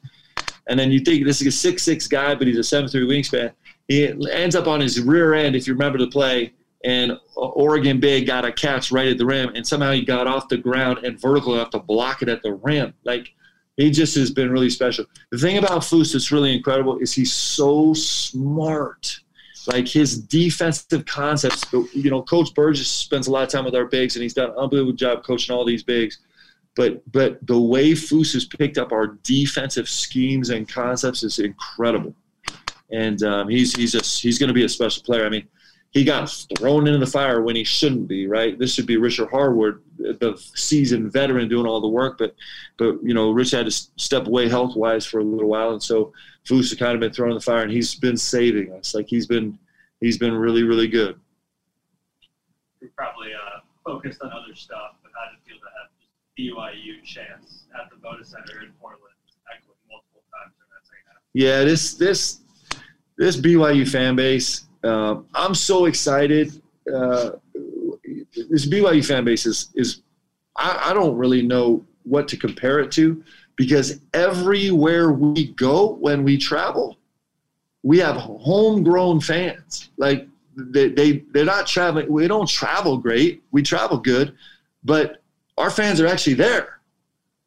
and 0.68 0.78
then 0.78 0.90
you 0.90 1.00
think 1.00 1.24
this 1.24 1.40
is 1.40 1.46
a 1.46 1.50
six 1.50 1.82
six 1.82 2.06
guy, 2.06 2.34
but 2.34 2.46
he's 2.46 2.58
a 2.58 2.64
seven 2.64 2.88
three 2.88 3.06
wingspan. 3.06 3.52
He 3.88 4.06
ends 4.30 4.56
up 4.56 4.66
on 4.66 4.80
his 4.80 5.00
rear 5.00 5.34
end, 5.34 5.54
if 5.54 5.66
you 5.66 5.74
remember 5.74 5.98
the 5.98 6.08
play, 6.08 6.52
and 6.84 7.12
Oregon 7.36 8.00
Big 8.00 8.26
got 8.26 8.44
a 8.44 8.52
catch 8.52 8.90
right 8.90 9.08
at 9.08 9.18
the 9.18 9.26
rim, 9.26 9.50
and 9.54 9.66
somehow 9.66 9.92
he 9.92 10.04
got 10.04 10.26
off 10.26 10.48
the 10.48 10.56
ground 10.56 10.98
and 11.04 11.20
vertical 11.20 11.54
enough 11.54 11.70
to 11.70 11.78
block 11.78 12.22
it 12.22 12.28
at 12.28 12.42
the 12.42 12.54
rim. 12.54 12.94
Like 13.04 13.32
he 13.76 13.90
just 13.90 14.16
has 14.16 14.30
been 14.30 14.50
really 14.50 14.70
special. 14.70 15.04
The 15.30 15.38
thing 15.38 15.58
about 15.58 15.82
Foose 15.82 16.12
that's 16.12 16.32
really 16.32 16.56
incredible 16.56 16.98
is 16.98 17.12
he's 17.12 17.32
so 17.32 17.92
smart. 17.94 19.20
Like 19.66 19.88
his 19.88 20.20
defensive 20.20 21.04
concepts, 21.06 21.64
you 21.92 22.10
know, 22.10 22.22
Coach 22.22 22.54
Burgess 22.54 22.88
spends 22.88 23.26
a 23.26 23.32
lot 23.32 23.42
of 23.42 23.48
time 23.48 23.64
with 23.64 23.74
our 23.74 23.86
bigs, 23.86 24.14
and 24.14 24.22
he's 24.22 24.34
done 24.34 24.50
an 24.50 24.56
unbelievable 24.56 24.92
job 24.92 25.24
coaching 25.24 25.54
all 25.54 25.64
these 25.64 25.82
bigs. 25.82 26.18
But 26.76 27.10
but 27.10 27.44
the 27.46 27.58
way 27.58 27.92
Foose 27.92 28.34
has 28.34 28.44
picked 28.44 28.78
up 28.78 28.92
our 28.92 29.18
defensive 29.22 29.88
schemes 29.88 30.50
and 30.50 30.68
concepts 30.68 31.22
is 31.22 31.38
incredible, 31.38 32.14
and 32.90 33.22
um, 33.22 33.48
he's 33.48 33.74
he's 33.74 33.94
a, 33.94 34.02
he's 34.02 34.38
going 34.38 34.48
to 34.48 34.54
be 34.54 34.64
a 34.64 34.68
special 34.68 35.02
player. 35.02 35.24
I 35.24 35.30
mean, 35.30 35.48
he 35.90 36.04
got 36.04 36.26
thrown 36.58 36.86
into 36.86 36.98
the 36.98 37.10
fire 37.10 37.40
when 37.40 37.56
he 37.56 37.64
shouldn't 37.64 38.06
be. 38.06 38.26
Right, 38.26 38.58
this 38.58 38.74
should 38.74 38.86
be 38.86 38.98
Richard 38.98 39.30
Harding, 39.30 39.80
the 39.96 40.36
seasoned 40.54 41.10
veteran, 41.10 41.48
doing 41.48 41.66
all 41.66 41.80
the 41.80 41.88
work. 41.88 42.18
But 42.18 42.34
but 42.76 43.02
you 43.02 43.14
know, 43.14 43.30
Rich 43.30 43.52
had 43.52 43.64
to 43.64 43.70
step 43.70 44.26
away 44.26 44.46
health 44.46 44.76
wise 44.76 45.06
for 45.06 45.20
a 45.20 45.24
little 45.24 45.48
while, 45.48 45.70
and 45.70 45.82
so 45.82 46.12
Foose 46.46 46.68
has 46.68 46.74
kind 46.74 46.92
of 46.92 47.00
been 47.00 47.12
thrown 47.12 47.30
in 47.30 47.36
the 47.36 47.40
fire, 47.40 47.62
and 47.62 47.72
he's 47.72 47.94
been 47.94 48.18
saving 48.18 48.72
us. 48.74 48.94
Like 48.94 49.08
he's 49.08 49.26
been 49.26 49.58
he's 50.00 50.18
been 50.18 50.34
really 50.34 50.62
really 50.62 50.88
good. 50.88 51.18
Probably 52.94 53.32
uh, 53.32 53.60
focused 53.82 54.20
on 54.20 54.30
other 54.30 54.54
stuff, 54.54 54.96
but 55.02 55.12
how 55.14 55.30
did 55.30 55.38
it 55.38 55.48
feel 55.48 55.58
to 55.58 55.66
have 55.80 55.90
just 55.98 56.10
BYU 56.38 57.02
chance 57.04 57.64
at 57.74 57.90
the 57.90 57.96
Moda 57.96 58.24
Center 58.24 58.62
in 58.62 58.72
Portland, 58.80 59.14
multiple 59.88 60.22
times 60.32 60.54
that 60.58 60.86
second 60.86 61.04
half? 61.06 61.22
Yeah, 61.32 61.64
this 61.64 61.94
this 61.94 62.40
this 63.16 63.36
BYU 63.36 63.88
fan 63.88 64.16
base. 64.16 64.66
Uh, 64.84 65.16
I'm 65.34 65.54
so 65.54 65.86
excited. 65.86 66.60
Uh, 66.92 67.30
this 68.50 68.66
BYU 68.66 69.04
fan 69.04 69.24
base 69.24 69.46
is 69.46 69.70
is 69.74 70.02
I, 70.56 70.90
I 70.90 70.94
don't 70.94 71.16
really 71.16 71.42
know 71.42 71.84
what 72.04 72.28
to 72.28 72.36
compare 72.36 72.78
it 72.80 72.92
to 72.92 73.22
because 73.56 74.00
everywhere 74.14 75.12
we 75.12 75.52
go 75.52 75.94
when 75.94 76.22
we 76.22 76.36
travel, 76.36 76.98
we 77.82 77.98
have 77.98 78.16
homegrown 78.16 79.20
fans. 79.20 79.90
Like 79.96 80.28
they, 80.56 80.88
they 80.88 81.24
they're 81.32 81.44
not 81.44 81.66
traveling. 81.66 82.10
We 82.10 82.28
don't 82.28 82.48
travel 82.48 82.98
great. 82.98 83.42
We 83.50 83.62
travel 83.62 83.98
good, 83.98 84.34
but 84.84 85.22
our 85.58 85.70
fans 85.70 86.00
are 86.00 86.06
actually 86.06 86.34
there. 86.34 86.80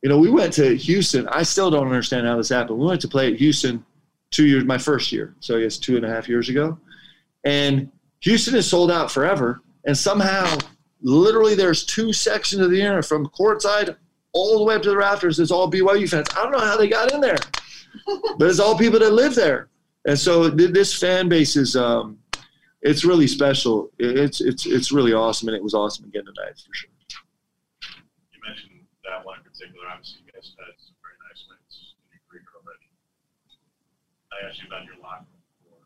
You 0.01 0.09
know, 0.09 0.17
we 0.17 0.29
went 0.29 0.53
to 0.53 0.75
Houston. 0.75 1.27
I 1.27 1.43
still 1.43 1.69
don't 1.69 1.87
understand 1.87 2.25
how 2.25 2.37
this 2.37 2.49
happened. 2.49 2.79
We 2.79 2.85
went 2.85 3.01
to 3.01 3.07
play 3.07 3.31
at 3.33 3.39
Houston 3.39 3.85
two 4.31 4.47
years, 4.47 4.63
my 4.63 4.77
first 4.77 5.11
year, 5.11 5.35
so 5.39 5.57
I 5.57 5.61
guess 5.61 5.77
two 5.77 5.97
and 5.97 6.05
a 6.05 6.09
half 6.09 6.29
years 6.29 6.49
ago, 6.49 6.77
and 7.43 7.91
Houston 8.21 8.55
is 8.55 8.69
sold 8.69 8.91
out 8.91 9.11
forever. 9.11 9.61
And 9.85 9.97
somehow 9.97 10.57
literally 11.01 11.55
there's 11.55 11.85
two 11.85 12.13
sections 12.13 12.61
of 12.61 12.71
the 12.71 12.81
arena 12.85 13.01
from 13.01 13.27
courtside 13.27 13.95
all 14.33 14.59
the 14.59 14.63
way 14.63 14.75
up 14.75 14.83
to 14.83 14.89
the 14.89 14.97
rafters. 14.97 15.39
It's 15.39 15.51
all 15.51 15.71
BYU 15.71 16.07
fans. 16.07 16.27
I 16.35 16.43
don't 16.43 16.51
know 16.51 16.59
how 16.59 16.77
they 16.77 16.87
got 16.87 17.11
in 17.11 17.21
there, 17.21 17.37
but 18.37 18.47
it's 18.47 18.59
all 18.59 18.77
people 18.77 18.99
that 18.99 19.11
live 19.11 19.35
there. 19.35 19.69
And 20.05 20.17
so 20.17 20.49
this 20.49 20.97
fan 20.97 21.27
base 21.27 21.55
is, 21.55 21.75
um, 21.75 22.19
it's 22.81 23.03
really 23.03 23.27
special. 23.27 23.91
It's 23.99 24.39
it's 24.39 24.65
it's 24.65 24.91
really 24.91 25.13
awesome, 25.13 25.49
and 25.49 25.57
it 25.57 25.61
was 25.61 25.73
awesome 25.73 26.05
again 26.05 26.23
tonight 26.23 26.57
for 26.65 26.73
sure. 26.73 26.89
You 28.31 28.39
mentioned 28.47 28.85
that 29.03 29.25
one 29.25 29.39
in 29.45 29.48
particular. 29.59 29.91
Obviously, 29.91 30.23
you 30.23 30.31
guys 30.31 30.55
had 30.55 30.71
some 30.79 30.95
very 31.03 31.19
nice 31.27 31.43
wins 31.51 31.99
in 31.99 32.15
your 32.15 32.23
career 32.31 32.47
already. 32.55 32.87
I 34.31 34.47
asked 34.47 34.63
you 34.63 34.71
about 34.71 34.87
your 34.87 34.95
locker 35.03 35.27
room 35.27 35.43
before. 35.59 35.83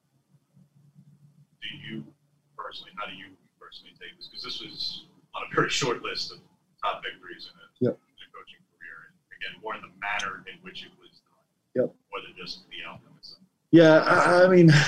Do 1.57 1.69
you 1.81 2.05
personally? 2.53 2.93
How 3.01 3.09
do 3.09 3.17
you 3.17 3.33
personally 3.57 3.97
take 3.97 4.13
this? 4.13 4.29
Because 4.29 4.45
this 4.45 4.61
was 4.61 5.09
on 5.33 5.49
a 5.49 5.55
very 5.57 5.73
short 5.81 6.05
list 6.05 6.29
of 6.29 6.37
top 6.85 7.01
victories 7.01 7.49
in 7.49 7.57
a, 7.57 7.65
yep. 7.81 7.97
in 7.97 8.13
a 8.21 8.29
coaching 8.29 8.61
career, 8.69 9.09
and 9.09 9.17
again, 9.33 9.57
more 9.65 9.73
in 9.73 9.81
the 9.81 9.93
manner 9.97 10.45
in 10.45 10.61
which 10.61 10.85
it 10.85 10.93
was 11.01 11.17
done, 11.25 11.41
yep. 11.73 11.89
more 12.13 12.21
than 12.21 12.37
just 12.37 12.69
the 12.69 12.85
outcome 12.85 13.17
itself. 13.17 13.41
Yeah, 13.73 14.05
I, 14.05 14.45
I 14.45 14.47
mean. 14.53 14.69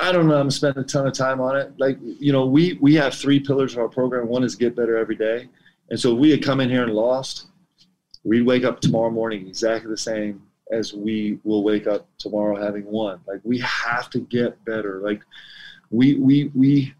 I 0.00 0.12
don't 0.12 0.28
know. 0.28 0.38
I'm 0.38 0.48
spending 0.48 0.84
a 0.84 0.86
ton 0.86 1.08
of 1.08 1.12
time 1.12 1.40
on 1.40 1.56
it. 1.56 1.72
Like, 1.76 1.98
you 2.00 2.30
know, 2.30 2.46
we 2.46 2.78
we 2.80 2.94
have 2.94 3.14
three 3.14 3.40
pillars 3.40 3.72
of 3.72 3.80
our 3.80 3.88
program. 3.88 4.28
One 4.28 4.44
is 4.44 4.54
get 4.54 4.76
better 4.76 4.96
every 4.96 5.16
day. 5.16 5.48
And 5.90 5.98
so 5.98 6.12
if 6.12 6.18
we 6.18 6.30
had 6.30 6.42
come 6.42 6.60
in 6.60 6.68
here 6.68 6.84
and 6.84 6.92
lost, 6.92 7.46
we'd 8.24 8.42
wake 8.42 8.64
up 8.64 8.80
tomorrow 8.80 9.10
morning 9.10 9.46
exactly 9.46 9.90
the 9.90 9.96
same 9.96 10.42
as 10.70 10.92
we 10.92 11.38
will 11.44 11.62
wake 11.64 11.86
up 11.86 12.06
tomorrow 12.18 12.62
having 12.62 12.84
won. 12.84 13.20
Like 13.26 13.40
we 13.42 13.58
have 13.60 14.10
to 14.10 14.20
get 14.20 14.62
better. 14.64 15.00
Like 15.02 15.22
we 15.90 16.16
we 16.16 16.50
we 16.54 16.94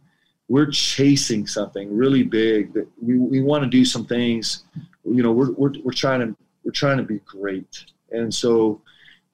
we're 0.48 0.70
chasing 0.70 1.46
something 1.46 1.94
really 1.94 2.22
big 2.22 2.72
that 2.72 2.88
we, 3.02 3.18
we 3.18 3.40
want 3.42 3.62
to 3.64 3.68
do 3.68 3.84
some 3.84 4.06
things. 4.06 4.64
You 5.04 5.22
know, 5.22 5.32
we're, 5.32 5.52
we're 5.52 5.72
we're 5.84 5.92
trying 5.92 6.20
to 6.20 6.36
we're 6.64 6.72
trying 6.72 6.96
to 6.98 7.02
be 7.02 7.20
great. 7.26 7.84
And 8.10 8.34
so 8.34 8.80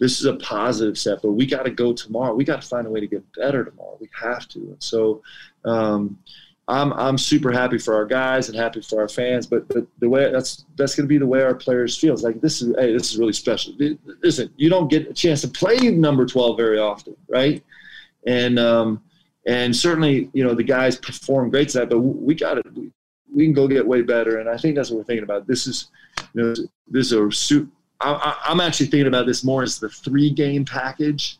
this 0.00 0.18
is 0.18 0.26
a 0.26 0.34
positive 0.36 0.98
step, 0.98 1.20
but 1.22 1.32
we 1.32 1.46
got 1.46 1.62
to 1.64 1.70
go 1.70 1.92
tomorrow. 1.92 2.34
We 2.34 2.44
got 2.44 2.62
to 2.62 2.68
find 2.68 2.86
a 2.86 2.90
way 2.90 3.00
to 3.00 3.06
get 3.06 3.24
better 3.34 3.64
tomorrow. 3.64 3.96
We 4.00 4.08
have 4.20 4.48
to. 4.48 4.58
And 4.58 4.82
so, 4.82 5.22
um, 5.64 6.18
I'm 6.66 6.92
I'm 6.94 7.18
super 7.18 7.52
happy 7.52 7.78
for 7.78 7.94
our 7.94 8.06
guys 8.06 8.48
and 8.48 8.56
happy 8.56 8.80
for 8.80 9.00
our 9.00 9.08
fans. 9.08 9.46
But, 9.46 9.68
but 9.68 9.86
the 9.98 10.08
way 10.08 10.30
that's 10.30 10.64
that's 10.76 10.94
going 10.94 11.04
to 11.06 11.08
be 11.08 11.18
the 11.18 11.26
way 11.26 11.42
our 11.42 11.54
players 11.54 11.96
feel. 11.96 12.14
It's 12.14 12.22
like 12.22 12.40
this 12.40 12.62
is 12.62 12.74
hey, 12.78 12.92
this 12.92 13.12
is 13.12 13.18
really 13.18 13.32
special. 13.32 13.74
Listen, 14.22 14.50
you 14.56 14.70
don't 14.70 14.88
get 14.88 15.08
a 15.08 15.14
chance 15.14 15.40
to 15.42 15.48
play 15.48 15.76
number 15.90 16.24
12 16.24 16.56
very 16.56 16.78
often, 16.78 17.16
right? 17.28 17.62
And 18.26 18.58
um, 18.58 19.02
and 19.46 19.76
certainly, 19.76 20.30
you 20.32 20.42
know, 20.42 20.54
the 20.54 20.64
guys 20.64 20.96
perform 20.96 21.50
great 21.50 21.68
tonight, 21.68 21.90
but 21.90 21.98
we 21.98 22.34
got 22.34 22.58
it. 22.58 22.66
We, 22.74 22.90
we 23.34 23.44
can 23.44 23.52
go 23.52 23.68
get 23.68 23.86
way 23.86 24.00
better, 24.00 24.38
and 24.38 24.48
I 24.48 24.56
think 24.56 24.76
that's 24.76 24.90
what 24.90 24.98
we're 24.98 25.04
thinking 25.04 25.24
about. 25.24 25.46
This 25.46 25.66
is, 25.66 25.88
you 26.32 26.42
know, 26.42 26.54
this 26.88 27.06
is 27.06 27.12
a 27.12 27.30
suit 27.30 27.70
I, 28.00 28.36
am 28.48 28.60
actually 28.60 28.86
thinking 28.86 29.06
about 29.06 29.26
this 29.26 29.44
more 29.44 29.62
as 29.62 29.78
the 29.78 29.88
three 29.88 30.30
game 30.30 30.64
package. 30.64 31.38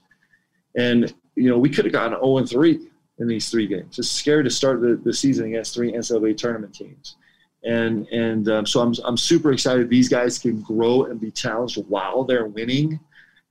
And, 0.77 1.13
you 1.37 1.49
know, 1.49 1.59
we 1.59 1.69
could 1.69 1.85
have 1.85 1.93
gotten 1.93 2.19
0 2.19 2.39
and 2.39 2.49
3 2.49 2.89
in 3.19 3.29
these 3.29 3.51
three 3.51 3.67
games. 3.67 3.99
It's 3.99 4.11
scary 4.11 4.45
to 4.45 4.51
start 4.51 4.81
the, 4.81 5.01
the 5.03 5.13
season 5.13 5.47
against 5.47 5.75
three 5.75 5.93
NCAA 5.93 6.37
tournament 6.37 6.75
teams. 6.75 7.17
And, 7.65 8.07
and 8.09 8.49
um, 8.49 8.67
so 8.67 8.81
I'm, 8.81 8.95
I'm 9.05 9.17
super 9.17 9.53
excited 9.53 9.89
these 9.89 10.09
guys 10.09 10.39
can 10.39 10.61
grow 10.61 11.05
and 11.05 11.21
be 11.21 11.31
challenged 11.31 11.79
while 11.89 12.25
they're 12.25 12.47
winning. 12.47 13.01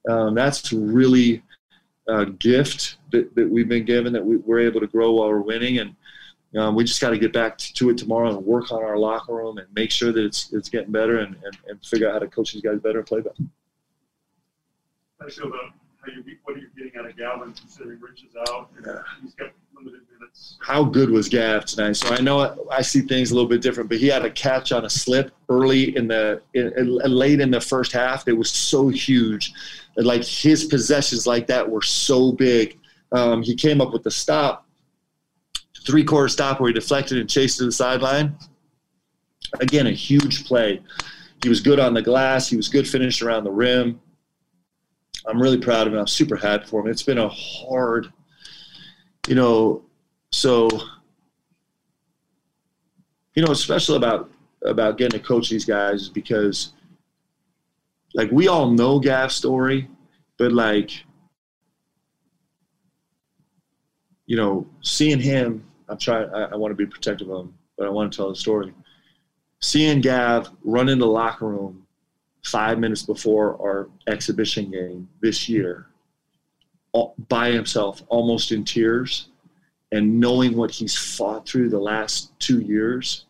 Um, 0.10 0.36
that's 0.36 0.72
really 0.74 1.41
a 2.08 2.25
gift 2.25 2.98
that, 3.12 3.34
that 3.36 3.50
we've 3.50 3.70
been 3.70 3.86
given 3.86 4.13
that 4.13 4.24
we, 4.24 4.38
we're 4.38 4.60
able 4.60 4.82
to 4.82 4.88
grow 4.88 5.13
while 5.13 5.29
we're 5.29 5.41
winning. 5.41 5.79
And, 5.79 5.96
um, 6.55 6.75
we 6.75 6.84
just 6.84 7.01
got 7.01 7.10
to 7.10 7.17
get 7.17 7.34
back 7.34 7.58
to 7.58 7.89
it 7.89 7.98
tomorrow 7.98 8.29
and 8.29 8.46
work 8.46 8.72
on 8.72 8.84
our 8.84 8.98
locker 8.98 9.34
room 9.34 9.58
and 9.58 9.67
make 9.74 9.89
sure 9.89 10.12
that 10.12 10.24
it's 10.24 10.53
it's 10.53 10.70
getting 10.70 10.91
better 10.91 11.17
and, 11.20 11.36
and, 11.43 11.58
and 11.67 11.84
figure 11.84 12.08
out 12.08 12.13
how 12.13 12.20
to 12.20 12.27
coach 12.27 12.53
these 12.53 12.62
guys 12.62 12.79
better 12.79 13.00
and 13.00 13.08
play 13.08 13.22
better. 13.22 13.36
I 15.20 15.29
feel 15.32 15.48
about 15.48 15.74
how 16.06 16.12
you 16.12 16.38
what 16.44 16.56
are 16.56 16.60
you 16.60 16.68
getting 16.78 16.98
out 17.00 17.10
of 17.10 17.18
Galvin 17.18 17.54
considering 17.54 18.00
Rich 18.00 18.26
is 18.30 18.36
out 18.50 18.70
and 18.78 18.86
yeah. 18.86 19.00
he's 19.22 19.34
got 19.34 19.52
limited 19.76 20.02
minutes. 20.20 20.58
How 20.62 20.84
good 20.84 21.10
was 21.10 21.30
Gav 21.30 21.66
tonight? 21.66 21.94
So 21.94 22.14
I 22.14 22.20
know 22.20 22.68
I 22.72 22.82
see 22.82 23.02
things 23.02 23.32
a 23.32 23.36
little 23.36 23.50
bit 23.50 23.62
different, 23.62 23.90
but 23.90 24.00
he 24.00 24.08
had 24.08 24.26
a 24.26 24.30
catch 24.30 24.72
on 24.72 24.86
a 24.86 24.90
slip 24.90 25.32
early 25.50 25.96
in 25.96 26.08
the 26.08 26.42
in, 26.54 26.74
in, 26.78 26.88
late 27.12 27.40
in 27.40 27.52
the 27.52 27.62
first 27.62 27.92
half. 27.92 28.28
It 28.28 28.34
was 28.34 28.50
so 28.50 28.90
huge, 28.90 29.54
like 29.96 30.24
his 30.24 30.66
possessions 30.66 31.26
like 31.26 31.48
that 31.48 31.70
were 31.70 31.82
so 31.82 32.32
big. 32.32 32.80
Um, 33.12 33.44
he 33.44 33.56
came 33.56 33.80
up 33.80 33.94
with 33.94 34.04
the 34.04 34.12
stop 34.12 34.64
three 35.86 36.04
quarter 36.04 36.30
stop 36.30 36.60
where 36.60 36.70
he 36.70 36.74
deflected 36.74 37.18
and 37.18 37.30
chased 37.30 37.58
to 37.58 37.66
the 37.66 37.72
sideline. 37.72 38.36
Again, 39.60 39.88
a 39.88 39.92
huge 39.92 40.46
play. 40.46 40.82
He 41.44 41.50
was 41.50 41.60
good 41.60 41.80
on 41.80 41.94
the 41.94 42.02
glass. 42.02 42.50
He 42.50 42.56
was 42.56 42.70
good 42.70 42.88
finished 42.88 43.22
around 43.22 43.44
the 43.44 43.52
rim. 43.52 44.00
I'm 45.25 45.42
really 45.42 45.58
proud 45.58 45.88
of 45.88 45.94
him. 45.94 46.00
I'm 46.00 46.08
super 46.08 46.36
happy 46.36 46.65
for 46.65 46.82
him. 46.82 46.88
It's 46.88 47.03
been 47.03 47.18
a 47.18 47.30
hard, 47.30 48.12
you 49.27 49.36
know, 49.36 49.84
so 50.32 50.70
you 53.36 53.44
know, 53.44 53.53
special 53.53 53.96
about 53.96 54.30
about 54.63 54.98
getting 54.98 55.20
to 55.20 55.25
coach 55.25 55.50
these 55.50 55.65
guys 55.65 56.10
because 56.10 56.74
like 58.13 58.32
we 58.32 58.48
all 58.48 58.70
know 58.70 59.00
Gav's 59.00 59.36
story, 59.36 59.89
but 60.38 60.51
like 60.51 60.92
you 64.25 64.38
know, 64.38 64.68
seeing 64.82 65.20
him 65.20 65.65
I'm 65.89 65.98
trying. 65.98 66.30
I, 66.34 66.46
I 66.46 66.56
want 66.56 66.72
to 66.72 66.75
be 66.75 66.86
protective 66.86 67.30
of 67.30 67.46
him, 67.46 67.53
but 67.77 67.88
I 67.88 67.89
want 67.89 68.12
to 68.12 68.18
tell 68.18 68.30
the 68.30 68.36
story. 68.36 68.74
Seeing 69.62 70.01
Gav 70.01 70.50
run 70.63 70.89
in 70.89 71.00
the 71.00 71.08
locker 71.08 71.48
room 71.48 71.83
five 72.46 72.80
minutes 72.80 73.04
before 73.04 73.54
our 73.62 73.90
exhibition 74.08 74.72
game 74.72 75.08
this 75.22 75.48
year, 75.48 75.88
by 77.28 77.52
himself, 77.52 78.04
almost 78.08 78.52
in 78.52 78.64
tears, 78.64 79.30
and 79.92 80.20
knowing 80.20 80.56
what 80.56 80.72
he's 80.72 80.98
fought 80.98 81.48
through 81.48 81.70
the 81.70 81.80
last 81.80 82.38
two 82.40 82.62
years, 82.62 83.26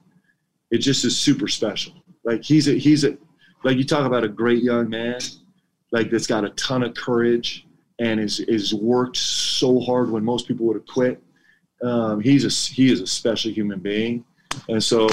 it 0.72 0.80
just 0.80 1.06
is 1.06 1.18
super 1.18 1.48
special. 1.48 1.94
Like 2.24 2.44
he's 2.44 2.68
a 2.68 2.74
he's 2.74 3.04
a 3.04 3.18
like 3.64 3.78
you 3.78 3.84
talk 3.84 4.06
about 4.06 4.24
a 4.24 4.30
great 4.30 4.64
young 4.64 4.90
man, 4.90 5.20
like 5.92 6.10
that's 6.10 6.28
got 6.28 6.46
a 6.46 6.50
ton 6.52 6.84
of 6.84 6.94
courage 6.96 7.68
and 8.00 8.20
is 8.20 8.40
is 8.42 8.74
worked 8.74 9.18
so 9.18 9.80
hard 9.80 10.10
when 10.10 10.24
most 10.24 10.48
people 10.48 10.66
would 10.66 10.76
have 10.76 10.86
quit 10.86 11.22
um, 11.84 12.22
he's 12.22 12.46
a 12.46 12.74
he 12.74 12.92
is 12.92 13.02
a 13.02 13.08
special 13.08 13.52
human 13.52 13.80
being, 13.80 14.24
and 14.70 14.82
so 14.82 15.10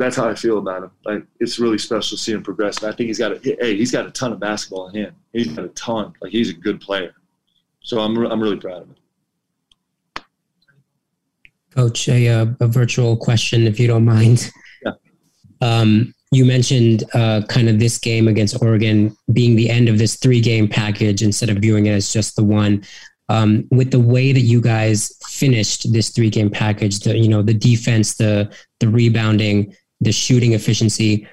that's 0.00 0.16
how 0.16 0.28
I 0.28 0.34
feel 0.34 0.58
about 0.58 0.84
him. 0.84 0.90
Like 1.04 1.24
it's 1.40 1.58
really 1.58 1.78
special 1.78 2.16
to 2.16 2.22
see 2.22 2.32
him 2.32 2.42
progress. 2.42 2.82
And 2.82 2.92
I 2.92 2.96
think 2.96 3.08
he's 3.08 3.18
got 3.18 3.32
a 3.32 3.38
hey, 3.60 3.76
he's 3.76 3.92
got 3.92 4.06
a 4.06 4.10
ton 4.10 4.32
of 4.32 4.40
basketball 4.40 4.88
in 4.88 4.94
him. 4.94 5.14
He's 5.32 5.48
got 5.48 5.64
a 5.64 5.68
ton. 5.68 6.14
Like 6.20 6.32
he's 6.32 6.50
a 6.50 6.54
good 6.54 6.80
player. 6.80 7.14
So 7.82 8.00
I'm 8.00 8.16
I'm 8.16 8.42
really 8.42 8.56
proud 8.56 8.82
of 8.82 8.88
him. 8.88 8.96
Coach, 11.70 12.08
a, 12.08 12.28
uh, 12.28 12.46
a 12.58 12.66
virtual 12.66 13.16
question, 13.16 13.68
if 13.68 13.78
you 13.78 13.86
don't 13.86 14.04
mind. 14.04 14.50
Yeah. 14.84 14.92
Um, 15.60 16.12
you 16.32 16.44
mentioned 16.44 17.04
uh, 17.14 17.42
kind 17.48 17.68
of 17.68 17.78
this 17.78 17.96
game 17.96 18.26
against 18.26 18.60
Oregon 18.60 19.16
being 19.32 19.54
the 19.54 19.70
end 19.70 19.88
of 19.88 19.98
this 19.98 20.16
three 20.16 20.40
game 20.40 20.66
package 20.66 21.22
instead 21.22 21.48
of 21.48 21.58
viewing 21.58 21.86
it 21.86 21.92
as 21.92 22.12
just 22.12 22.34
the 22.34 22.42
one 22.42 22.82
um, 23.30 23.68
with 23.70 23.92
the 23.92 24.00
way 24.00 24.32
that 24.32 24.40
you 24.40 24.60
guys 24.60 25.12
finished 25.28 25.92
this 25.92 26.10
three 26.10 26.30
game 26.30 26.50
package, 26.50 26.98
the 26.98 27.16
you 27.16 27.28
know 27.28 27.42
the 27.42 27.54
defense, 27.54 28.14
the 28.14 28.52
the 28.80 28.88
rebounding, 28.88 29.74
the 30.00 30.12
shooting 30.12 30.52
efficiency. 30.52 31.26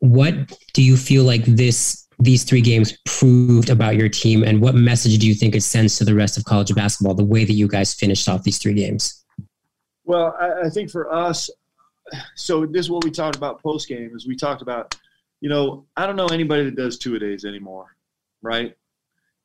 What 0.00 0.34
do 0.74 0.82
you 0.82 0.96
feel 0.96 1.24
like 1.24 1.44
this 1.44 2.06
these 2.18 2.44
three 2.44 2.62
games 2.62 2.96
proved 3.04 3.68
about 3.68 3.96
your 3.96 4.08
team, 4.08 4.42
and 4.42 4.60
what 4.60 4.74
message 4.74 5.18
do 5.18 5.26
you 5.26 5.34
think 5.34 5.54
it 5.54 5.62
sends 5.62 5.98
to 5.98 6.04
the 6.04 6.14
rest 6.14 6.38
of 6.38 6.44
college 6.44 6.74
basketball? 6.74 7.14
The 7.14 7.24
way 7.24 7.44
that 7.44 7.52
you 7.52 7.68
guys 7.68 7.92
finished 7.92 8.28
off 8.28 8.42
these 8.42 8.58
three 8.58 8.74
games. 8.74 9.24
Well, 10.04 10.34
I, 10.40 10.66
I 10.66 10.70
think 10.70 10.90
for 10.90 11.12
us, 11.12 11.50
so 12.34 12.64
this 12.64 12.86
is 12.86 12.90
what 12.90 13.04
we 13.04 13.10
talked 13.10 13.36
about 13.36 13.62
post 13.62 13.88
game. 13.88 14.12
Is 14.14 14.26
we 14.26 14.36
talked 14.36 14.62
about, 14.62 14.96
you 15.40 15.48
know, 15.48 15.84
I 15.96 16.06
don't 16.06 16.16
know 16.16 16.26
anybody 16.26 16.64
that 16.64 16.76
does 16.76 16.96
two 16.96 17.16
a 17.16 17.18
days 17.18 17.44
anymore, 17.44 17.96
right? 18.40 18.74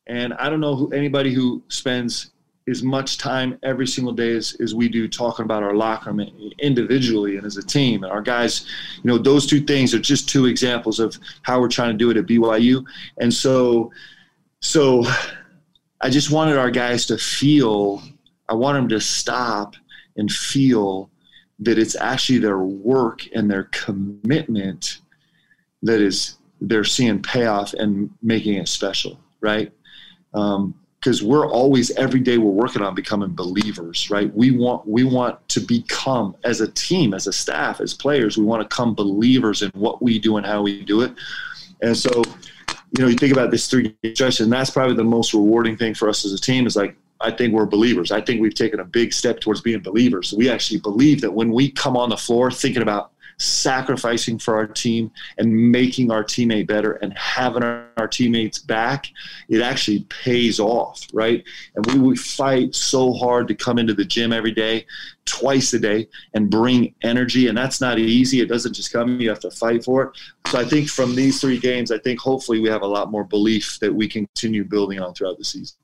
And 0.07 0.33
I 0.35 0.49
don't 0.49 0.61
know 0.61 0.75
who, 0.75 0.91
anybody 0.93 1.33
who 1.33 1.63
spends 1.67 2.31
as 2.69 2.83
much 2.83 3.17
time 3.17 3.57
every 3.63 3.87
single 3.87 4.13
day 4.13 4.35
as, 4.35 4.55
as 4.61 4.75
we 4.75 4.87
do 4.87 5.07
talking 5.07 5.45
about 5.45 5.63
our 5.63 5.73
locker 5.73 6.11
room 6.11 6.27
individually 6.59 7.37
and 7.37 7.45
as 7.45 7.57
a 7.57 7.63
team. 7.63 8.03
And 8.03 8.11
our 8.11 8.21
guys, 8.21 8.67
you 9.03 9.09
know, 9.09 9.17
those 9.17 9.47
two 9.47 9.61
things 9.61 9.93
are 9.93 9.99
just 9.99 10.29
two 10.29 10.45
examples 10.45 10.99
of 10.99 11.17
how 11.41 11.59
we're 11.59 11.69
trying 11.69 11.91
to 11.91 11.97
do 11.97 12.11
it 12.11 12.17
at 12.17 12.27
BYU. 12.27 12.85
And 13.17 13.33
so, 13.33 13.91
so 14.59 15.03
I 16.01 16.09
just 16.09 16.31
wanted 16.31 16.57
our 16.57 16.71
guys 16.71 17.05
to 17.07 17.17
feel, 17.17 18.01
I 18.47 18.53
want 18.53 18.75
them 18.75 18.89
to 18.89 19.01
stop 19.01 19.75
and 20.17 20.31
feel 20.31 21.09
that 21.59 21.77
it's 21.77 21.95
actually 21.95 22.39
their 22.39 22.59
work 22.59 23.27
and 23.33 23.49
their 23.49 23.65
commitment 23.65 24.99
that 25.83 25.99
is 25.99 26.37
they're 26.59 26.83
seeing 26.83 27.21
payoff 27.21 27.73
and 27.73 28.11
making 28.21 28.55
it 28.55 28.67
special, 28.67 29.19
right? 29.41 29.71
Um, 30.33 30.75
because 31.01 31.23
we're 31.23 31.47
always 31.47 31.89
every 31.91 32.19
day 32.19 32.37
we're 32.37 32.51
working 32.51 32.81
on 32.81 32.93
becoming 32.93 33.33
believers 33.33 34.09
right 34.09 34.33
we 34.35 34.51
want 34.51 34.87
we 34.87 35.03
want 35.03 35.47
to 35.49 35.59
become 35.59 36.35
as 36.43 36.61
a 36.61 36.67
team 36.71 37.13
as 37.13 37.27
a 37.27 37.33
staff 37.33 37.81
as 37.81 37.93
players 37.93 38.37
we 38.37 38.45
want 38.45 38.61
to 38.61 38.75
come 38.75 38.93
believers 38.93 39.61
in 39.61 39.71
what 39.71 40.01
we 40.01 40.19
do 40.19 40.37
and 40.37 40.45
how 40.45 40.61
we 40.61 40.83
do 40.83 41.01
it 41.01 41.11
and 41.81 41.97
so 41.97 42.09
you 42.97 43.03
know 43.03 43.07
you 43.07 43.15
think 43.15 43.33
about 43.33 43.51
this 43.51 43.67
three 43.67 43.95
stretch 44.13 44.39
and 44.39 44.51
that's 44.51 44.69
probably 44.69 44.95
the 44.95 45.03
most 45.03 45.33
rewarding 45.33 45.75
thing 45.75 45.93
for 45.93 46.07
us 46.07 46.23
as 46.23 46.33
a 46.33 46.39
team 46.39 46.65
is 46.67 46.75
like 46.75 46.95
I 47.23 47.29
think 47.29 47.53
we're 47.53 47.67
believers. 47.67 48.11
I 48.11 48.19
think 48.19 48.41
we've 48.41 48.55
taken 48.55 48.79
a 48.79 48.83
big 48.83 49.13
step 49.13 49.39
towards 49.39 49.61
being 49.61 49.79
believers. 49.79 50.33
We 50.33 50.49
actually 50.49 50.79
believe 50.79 51.21
that 51.21 51.31
when 51.31 51.51
we 51.51 51.71
come 51.71 51.95
on 51.95 52.09
the 52.09 52.17
floor 52.17 52.49
thinking 52.49 52.81
about 52.81 53.10
sacrificing 53.41 54.37
for 54.37 54.55
our 54.55 54.67
team 54.67 55.11
and 55.37 55.71
making 55.71 56.11
our 56.11 56.23
teammate 56.23 56.67
better 56.67 56.93
and 56.93 57.17
having 57.17 57.63
our, 57.63 57.87
our 57.97 58.07
teammates 58.07 58.59
back, 58.59 59.07
it 59.49 59.61
actually 59.61 60.01
pays 60.09 60.59
off, 60.59 61.01
right? 61.13 61.43
And 61.75 62.03
we 62.03 62.15
fight 62.15 62.75
so 62.75 63.13
hard 63.13 63.47
to 63.47 63.55
come 63.55 63.79
into 63.79 63.93
the 63.93 64.05
gym 64.05 64.31
every 64.31 64.51
day, 64.51 64.85
twice 65.25 65.73
a 65.73 65.79
day, 65.79 66.07
and 66.33 66.49
bring 66.49 66.93
energy. 67.03 67.47
And 67.47 67.57
that's 67.57 67.81
not 67.81 67.99
easy. 67.99 68.41
It 68.41 68.47
doesn't 68.47 68.73
just 68.73 68.93
come, 68.93 69.19
you 69.19 69.29
have 69.29 69.39
to 69.39 69.51
fight 69.51 69.83
for 69.83 70.03
it. 70.03 70.17
So 70.47 70.59
I 70.59 70.65
think 70.65 70.89
from 70.89 71.15
these 71.15 71.41
three 71.41 71.57
games, 71.57 71.91
I 71.91 71.97
think 71.99 72.19
hopefully 72.19 72.59
we 72.59 72.69
have 72.69 72.83
a 72.83 72.87
lot 72.87 73.11
more 73.11 73.23
belief 73.23 73.79
that 73.81 73.93
we 73.93 74.07
can 74.07 74.27
continue 74.27 74.63
building 74.63 74.99
on 74.99 75.13
throughout 75.13 75.37
the 75.37 75.45
season. 75.45 75.77